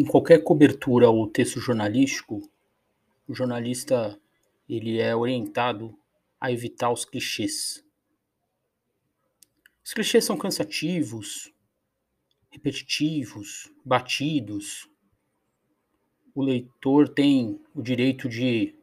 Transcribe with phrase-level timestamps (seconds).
[0.00, 2.50] em qualquer cobertura ou texto jornalístico,
[3.28, 4.18] o jornalista
[4.66, 5.94] ele é orientado
[6.40, 7.84] a evitar os clichês.
[9.84, 11.52] Os clichês são cansativos,
[12.50, 14.88] repetitivos, batidos.
[16.34, 18.74] O leitor tem o direito de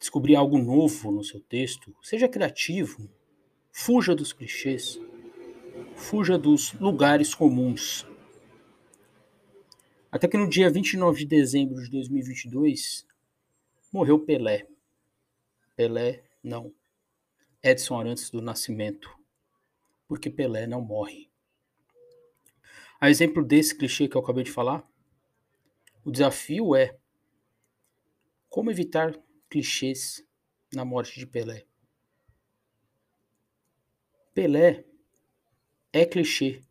[0.00, 1.94] descobrir algo novo no seu texto.
[2.02, 3.08] Seja criativo,
[3.70, 4.98] fuja dos clichês,
[5.94, 8.04] fuja dos lugares comuns.
[10.16, 13.06] Até que no dia 29 de dezembro de 2022
[13.92, 14.66] morreu Pelé.
[15.76, 16.74] Pelé não.
[17.62, 19.14] Edson Arantes do Nascimento.
[20.08, 21.30] Porque Pelé não morre.
[22.98, 24.90] A exemplo desse clichê que eu acabei de falar,
[26.02, 26.98] o desafio é
[28.48, 29.14] como evitar
[29.50, 30.26] clichês
[30.72, 31.66] na morte de Pelé.
[34.32, 34.82] Pelé
[35.92, 36.62] é clichê.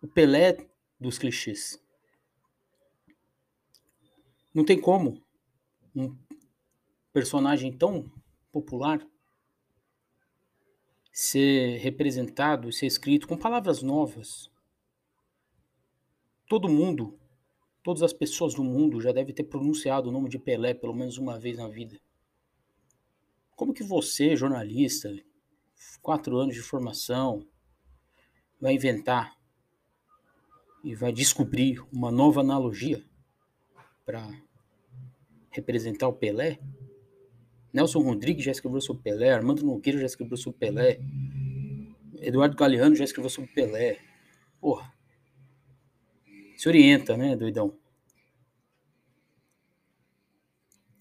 [0.00, 0.67] O Pelé
[1.00, 1.82] dos clichês.
[4.52, 5.22] Não tem como
[5.94, 6.16] um
[7.12, 8.10] personagem tão
[8.50, 9.06] popular
[11.12, 14.50] ser representado, ser escrito com palavras novas.
[16.48, 17.18] Todo mundo,
[17.82, 21.18] todas as pessoas do mundo já devem ter pronunciado o nome de Pelé pelo menos
[21.18, 22.00] uma vez na vida.
[23.54, 25.12] Como que você, jornalista,
[26.00, 27.46] quatro anos de formação,
[28.60, 29.37] vai inventar
[30.88, 33.04] e vai descobrir uma nova analogia
[34.06, 34.26] para
[35.50, 36.58] representar o Pelé?
[37.70, 40.98] Nelson Rodrigues já escreveu sobre Pelé, Armando Nogueira já escreveu sobre Pelé,
[42.20, 44.00] Eduardo Galeano já escreveu sobre Pelé.
[44.58, 44.90] Porra.
[46.56, 47.78] Se orienta, né, doidão?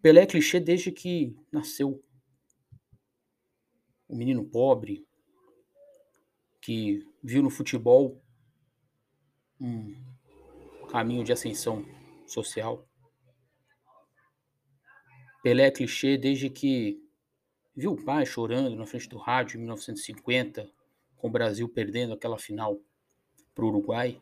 [0.00, 2.00] Pelé é clichê desde que nasceu.
[4.06, 5.04] O menino pobre
[6.60, 8.22] que viu no futebol
[9.62, 11.84] um caminho de ascensão
[12.26, 12.84] social.
[15.42, 17.00] Pelé é clichê desde que
[17.74, 20.68] viu o pai chorando na frente do rádio em 1950,
[21.16, 22.80] com o Brasil perdendo aquela final
[23.54, 24.20] para o Uruguai,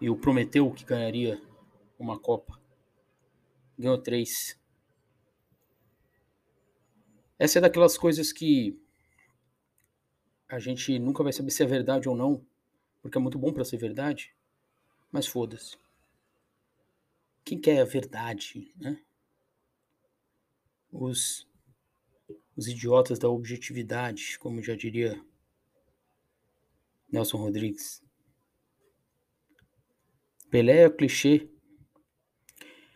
[0.00, 1.40] e o prometeu que ganharia
[1.98, 2.58] uma Copa.
[3.78, 4.58] Ganhou três.
[7.38, 8.80] Essa é daquelas coisas que
[10.48, 12.44] a gente nunca vai saber se é verdade ou não,
[13.04, 14.34] porque é muito bom para ser verdade,
[15.12, 15.76] mas foda-se.
[17.44, 18.98] Quem quer a verdade, né?
[20.90, 21.46] os,
[22.56, 25.22] os idiotas da objetividade, como já diria
[27.12, 28.02] Nelson Rodrigues.
[30.50, 31.50] Pelé é clichê.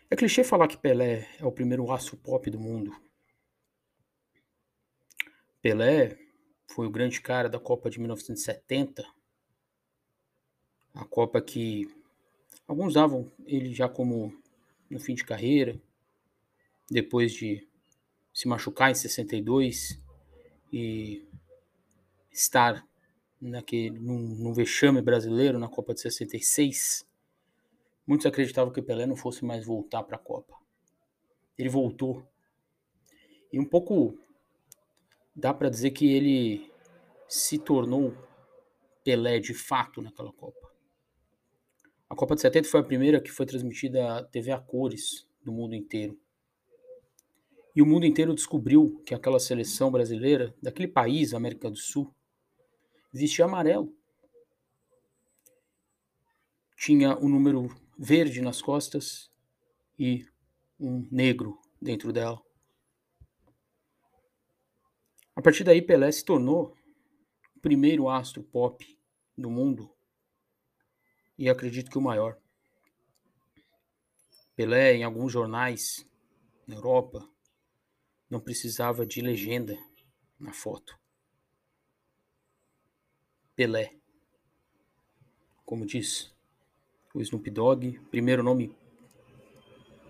[0.08, 2.96] É clichê falar que Pelé é o primeiro aço pop do mundo.
[5.60, 6.16] Pelé
[6.66, 9.17] foi o grande cara da Copa de 1970.
[10.98, 11.88] A Copa que
[12.66, 14.36] alguns davam ele já como
[14.90, 15.80] no fim de carreira,
[16.90, 17.68] depois de
[18.34, 20.02] se machucar em 62
[20.72, 21.24] e
[22.32, 22.84] estar
[23.40, 27.06] naquele, num, num vexame brasileiro na Copa de 66,
[28.04, 30.52] muitos acreditavam que Pelé não fosse mais voltar para a Copa.
[31.56, 32.26] Ele voltou.
[33.52, 34.18] E um pouco
[35.32, 36.72] dá para dizer que ele
[37.28, 38.12] se tornou
[39.04, 40.67] Pelé de fato naquela Copa.
[42.18, 45.76] Copa de 70 foi a primeira que foi transmitida a TV a cores do mundo
[45.76, 46.20] inteiro.
[47.76, 52.12] E o mundo inteiro descobriu que aquela seleção brasileira, daquele país, América do Sul,
[53.12, 53.96] vestia amarelo.
[56.76, 59.30] Tinha um número verde nas costas
[59.96, 60.26] e
[60.76, 62.42] um negro dentro dela.
[65.36, 66.74] A partir daí, Pelé se tornou
[67.56, 68.84] o primeiro astro pop
[69.36, 69.96] do mundo
[71.38, 72.36] e acredito que o maior.
[74.56, 76.04] Pelé, em alguns jornais
[76.66, 77.26] na Europa,
[78.28, 79.78] não precisava de legenda
[80.38, 80.98] na foto.
[83.54, 83.94] Pelé.
[85.64, 86.34] Como diz
[87.14, 88.76] o Snoop Dogg, primeiro nome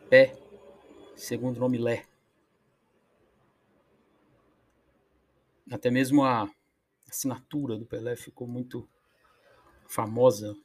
[0.09, 0.35] Pé,
[1.15, 2.07] segundo nome Lé.
[5.71, 6.51] Até mesmo a
[7.07, 8.89] assinatura do Pelé ficou muito
[9.87, 10.57] famosa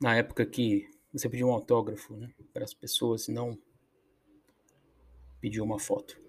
[0.00, 3.58] na época que você pediu um autógrafo né, para as pessoas não
[5.40, 6.20] pediu uma foto.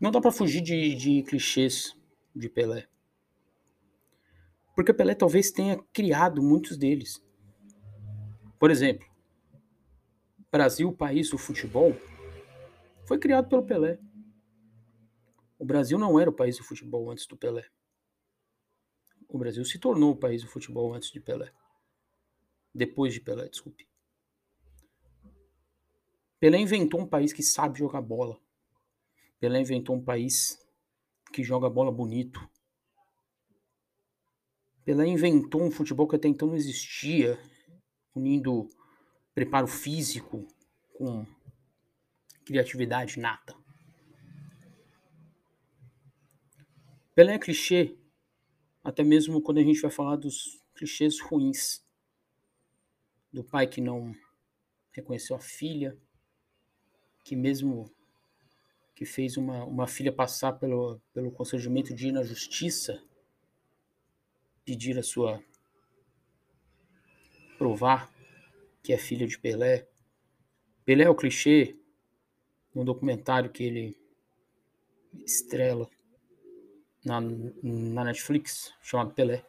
[0.00, 1.96] Não dá para fugir de, de clichês
[2.34, 2.86] de Pelé.
[4.76, 7.20] Porque Pelé talvez tenha criado muitos deles.
[8.60, 9.08] Por exemplo,
[10.50, 11.94] Brasil, país do futebol,
[13.06, 13.98] foi criado pelo Pelé.
[15.58, 17.64] O Brasil não era o país do futebol antes do Pelé.
[19.28, 21.52] O Brasil se tornou o país do futebol antes de Pelé.
[22.74, 23.86] Depois de Pelé, desculpe.
[26.40, 28.40] Pelé inventou um país que sabe jogar bola.
[29.38, 30.58] Pelé inventou um país
[31.32, 32.48] que joga bola bonito.
[34.84, 37.38] Pelé inventou um futebol que até então não existia,
[38.14, 38.68] unindo
[39.34, 40.48] preparo físico
[40.94, 41.26] com
[42.46, 43.54] criatividade nata.
[47.14, 47.98] Pelé é clichê,
[48.88, 51.84] até mesmo quando a gente vai falar dos clichês ruins.
[53.30, 54.14] Do pai que não
[54.92, 55.94] reconheceu a filha,
[57.22, 57.94] que mesmo
[58.94, 63.04] que fez uma, uma filha passar pelo, pelo constrangimento de ir na justiça,
[64.64, 65.44] pedir a sua.
[67.58, 68.10] provar
[68.82, 69.86] que é filha de Pelé.
[70.86, 71.78] Pelé é o clichê
[72.74, 73.94] no documentário que ele
[75.26, 75.90] estrela
[77.08, 77.20] na,
[77.62, 79.44] na Netflix, chamado Pelé,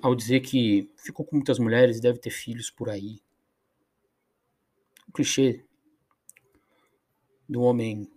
[0.00, 3.20] ao dizer que ficou com muitas mulheres e deve ter filhos por aí.
[5.08, 5.64] O clichê
[7.48, 8.10] do homem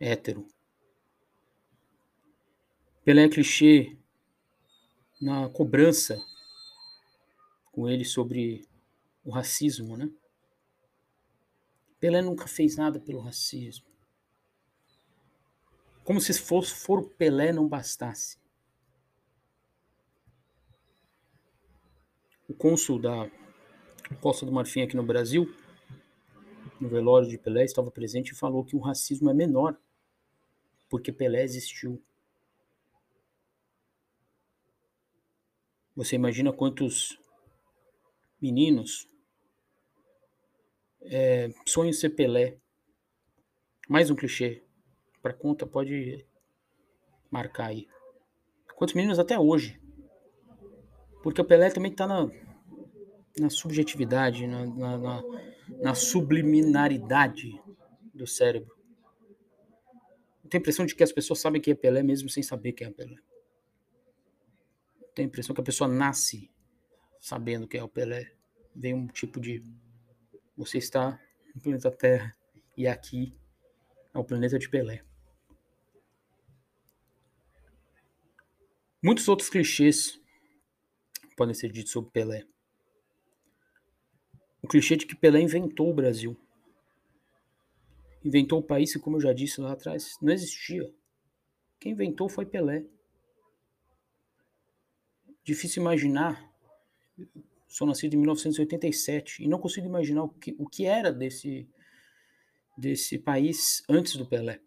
[0.00, 0.46] hétero.
[3.04, 3.96] Pelé é clichê
[5.20, 6.24] na cobrança
[7.72, 8.66] com ele sobre
[9.24, 10.08] o racismo, né?
[11.98, 13.93] Pelé nunca fez nada pelo racismo.
[16.04, 18.38] Como se fosse for o Pelé não bastasse.
[22.46, 23.30] O cônsul da
[24.20, 25.52] Costa do Marfim aqui no Brasil
[26.80, 29.78] no velório de Pelé, estava presente e falou que o racismo é menor
[30.88, 32.02] porque Pelé existiu.
[35.96, 37.18] Você imagina quantos
[38.40, 39.08] meninos
[41.02, 42.58] é, sonham ser Pelé?
[43.88, 44.63] Mais um clichê.
[45.24, 46.24] Para conta, pode
[47.30, 47.88] marcar aí.
[48.76, 49.80] Quantos meninos até hoje?
[51.22, 52.30] Porque o Pelé também está na,
[53.38, 55.22] na subjetividade, na, na, na
[55.80, 57.60] na subliminaridade
[58.12, 58.74] do cérebro.
[60.42, 62.72] Eu tenho a impressão de que as pessoas sabem quem é Pelé mesmo sem saber
[62.72, 63.16] quem é Pelé.
[65.00, 66.50] Eu tenho a impressão que a pessoa nasce
[67.18, 68.32] sabendo quem é o Pelé.
[68.74, 69.62] Vem um tipo de.
[70.56, 71.18] Você está
[71.54, 72.36] no planeta Terra
[72.76, 73.34] e aqui
[74.12, 75.02] é o planeta de Pelé.
[79.04, 80.18] Muitos outros clichês
[81.36, 82.46] podem ser ditos sobre Pelé
[84.64, 86.34] o clichê de que Pelé inventou o Brasil.
[88.24, 90.90] Inventou o país como eu já disse lá atrás, não existia.
[91.78, 92.86] Quem inventou foi Pelé.
[95.44, 96.50] Difícil imaginar.
[97.68, 101.68] Sou nascido em 1987 e não consigo imaginar o que, o que era desse,
[102.78, 104.62] desse país antes do Pelé.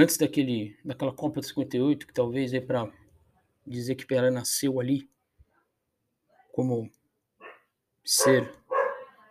[0.00, 2.88] Antes daquele, daquela Copa de 58, que talvez é para
[3.66, 5.10] dizer que Pelé nasceu ali
[6.52, 6.88] como
[8.04, 8.48] ser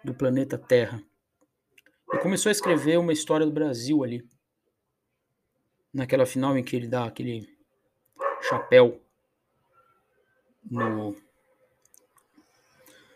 [0.04, 1.02] do planeta Terra.
[2.12, 4.28] E começou a escrever uma história do Brasil ali.
[5.94, 7.48] Naquela final em que ele dá aquele
[8.42, 9.02] chapéu
[10.70, 11.16] no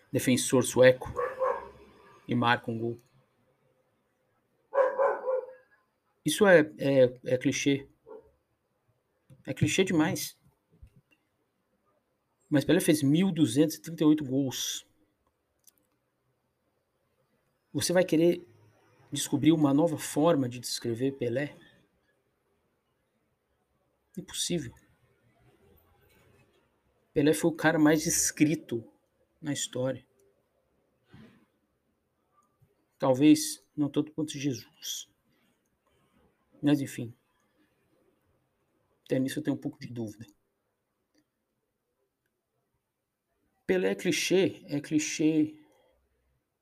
[0.10, 1.14] defensor sueco
[2.26, 2.98] e marca um gol.
[6.26, 7.88] Isso é, é, é clichê.
[9.46, 10.38] É clichê demais.
[12.50, 14.86] Mas Pelé fez 1.238 gols
[17.74, 18.46] você vai querer
[19.12, 21.56] descobrir uma nova forma de descrever Pelé?
[24.18, 24.74] Impossível.
[27.14, 28.84] Pelé foi o cara mais escrito
[29.42, 30.06] na história.
[33.00, 35.10] Talvez não tanto quanto Jesus.
[36.62, 37.14] Mas enfim.
[39.06, 40.26] Até nisso eu tenho um pouco de dúvida.
[43.66, 45.56] Pelé é clichê, é clichê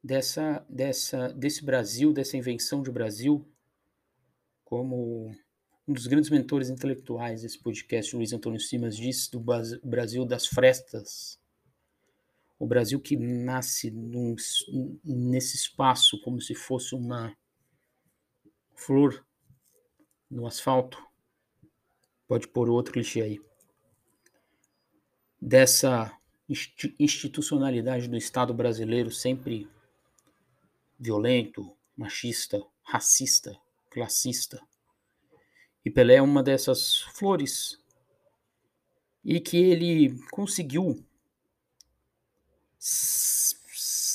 [0.03, 3.45] dessa, dessa, desse Brasil, dessa invenção de Brasil,
[4.63, 5.35] como
[5.87, 9.43] um dos grandes mentores intelectuais desse podcast, Luiz Antônio Simas, disse do
[9.83, 11.39] Brasil das frestas.
[12.59, 14.35] O Brasil que nasce num,
[15.03, 17.35] nesse espaço como se fosse uma
[18.75, 19.25] flor
[20.29, 21.03] no asfalto.
[22.27, 23.41] Pode pôr outro clichê aí.
[25.41, 26.15] Dessa
[26.99, 29.69] institucionalidade do Estado brasileiro sempre
[30.99, 33.59] violento, machista, racista,
[33.89, 34.61] classista.
[35.83, 37.79] E Pelé é uma dessas flores.
[39.23, 41.05] E que ele conseguiu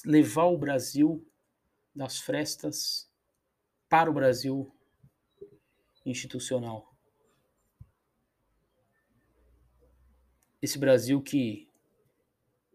[0.05, 1.27] levar o Brasil
[1.95, 3.09] das frestas
[3.89, 4.74] para o Brasil
[6.05, 6.95] institucional.
[10.65, 11.69] esse Brasil que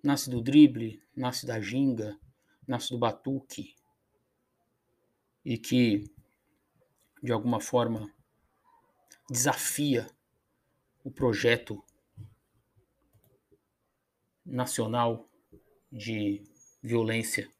[0.04, 2.20] nasce do drible, nasce da ginga,
[2.68, 3.74] nasce do batuque
[5.44, 6.04] e que
[7.24, 8.14] de alguma forma
[9.28, 10.08] desafia
[11.04, 11.84] o projeto
[14.46, 15.28] nacional
[15.92, 16.44] de
[16.84, 17.52] violência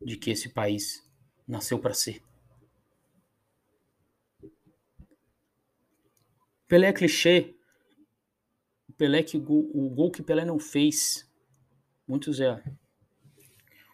[0.00, 1.08] de que esse país
[1.46, 2.20] nasceu para ser.
[6.72, 7.54] Pelé é clichê.
[8.96, 11.30] Pelé que o gol que Pelé não fez.
[12.08, 12.64] Muitos já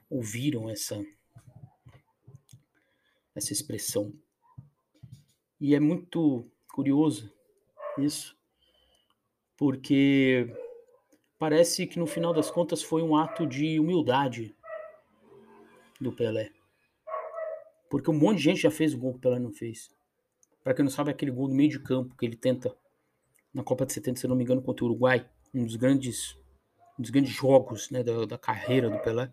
[0.09, 1.05] ouviram essa
[3.35, 4.13] essa expressão.
[5.61, 7.33] E é muito curioso
[7.99, 8.39] isso,
[9.57, 10.47] porque
[11.37, 14.55] parece que no final das contas foi um ato de humildade
[16.01, 16.53] do Pelé.
[17.91, 19.98] Porque um monte de gente já fez o gol que o Pelé não fez.
[20.63, 22.75] Para quem não sabe, é aquele gol no meio de campo que ele tenta
[23.53, 25.29] na Copa de 70, se não me engano, contra o Uruguai.
[25.55, 26.37] Um dos grandes,
[26.99, 29.33] um dos grandes jogos né, da, da carreira do Pelé.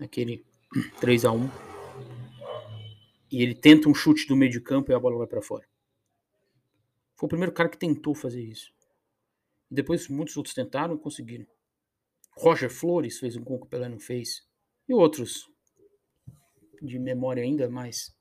[0.00, 0.44] Aquele
[1.00, 1.50] 3 a 1
[3.30, 5.66] E ele tenta um chute do meio de campo e a bola vai para fora.
[7.16, 8.72] Foi o primeiro cara que tentou fazer isso.
[9.70, 11.46] Depois muitos outros tentaram e conseguiram.
[12.36, 14.46] Roger Flores fez um gol que o Pelé não fez.
[14.88, 15.48] E outros
[16.82, 18.14] de memória ainda mais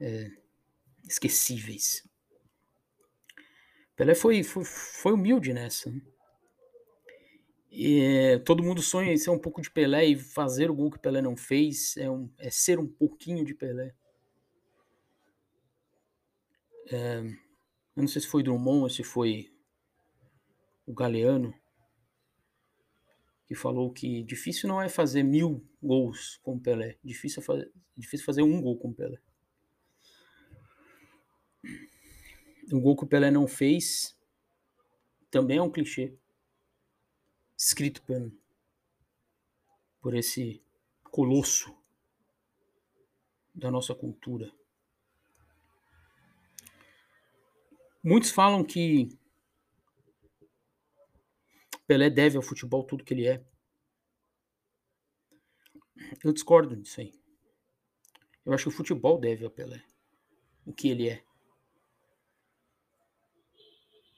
[0.00, 0.30] é,
[1.08, 2.08] esquecíveis.
[3.96, 5.92] Pelé foi, foi, foi humilde nessa.
[7.70, 10.90] E, é, todo mundo sonha em ser um pouco de Pelé e fazer o gol
[10.90, 13.94] que Pelé não fez é, um, é ser um pouquinho de Pelé.
[16.90, 19.52] É, eu não sei se foi Drummond ou se foi
[20.86, 21.52] o Galeano
[23.48, 28.26] que falou que difícil não é fazer mil gols com Pelé, difícil é fazer, difícil
[28.26, 29.18] fazer um gol com Pelé.
[32.70, 34.14] O gol que o Pelé não fez
[35.30, 36.14] também é um clichê
[37.56, 38.30] escrito por,
[40.02, 40.62] por esse
[41.04, 41.74] colosso
[43.54, 44.52] da nossa cultura.
[48.04, 49.08] Muitos falam que
[51.88, 53.42] Pelé deve ao futebol tudo que ele é.
[56.22, 57.12] Eu discordo disso aí.
[58.44, 59.82] Eu acho que o futebol deve ao Pelé
[60.66, 61.24] o que ele é.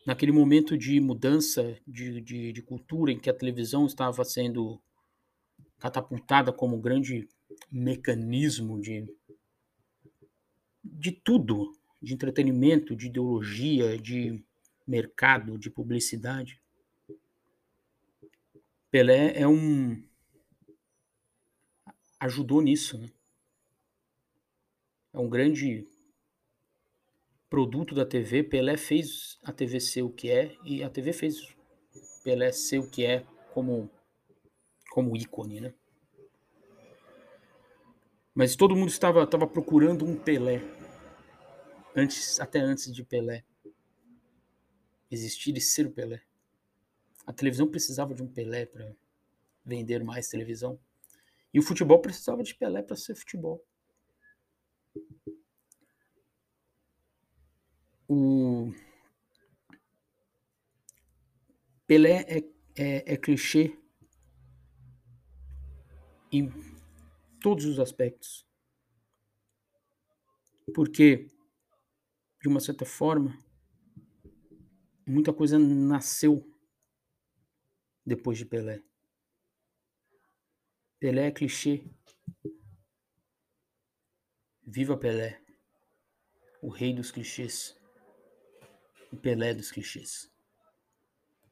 [0.04, 4.82] Naquele momento de mudança de, de, de cultura em que a televisão estava sendo
[5.78, 7.28] catapultada como grande
[7.70, 9.06] mecanismo de,
[10.82, 11.70] de tudo,
[12.02, 14.44] de entretenimento, de ideologia, de
[14.84, 16.59] mercado, de publicidade.
[18.90, 20.02] Pelé é um
[22.18, 23.08] ajudou nisso, né?
[25.12, 25.86] É um grande
[27.48, 28.42] produto da TV.
[28.42, 31.54] Pelé fez a TV ser o que é e a TV fez
[32.24, 33.88] Pelé ser o que é como
[34.90, 35.74] como ícone, né?
[38.34, 40.62] Mas todo mundo estava, estava procurando um Pelé
[41.94, 43.44] antes, até antes de Pelé
[45.10, 46.22] existir e ser o Pelé.
[47.30, 48.92] A televisão precisava de um Pelé para
[49.64, 50.80] vender mais televisão.
[51.54, 53.64] E o futebol precisava de Pelé para ser futebol.
[58.08, 58.72] O
[61.86, 62.38] Pelé é,
[62.76, 63.78] é, é clichê
[66.32, 66.52] em
[67.40, 68.44] todos os aspectos.
[70.74, 71.28] Porque,
[72.42, 73.38] de uma certa forma,
[75.06, 76.49] muita coisa nasceu
[78.04, 78.82] depois de Pelé.
[80.98, 81.84] Pelé é clichê.
[84.66, 85.42] Viva Pelé,
[86.62, 87.76] o rei dos clichês,
[89.10, 90.30] o Pelé dos clichês.